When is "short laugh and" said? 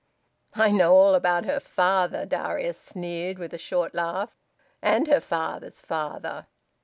3.59-5.05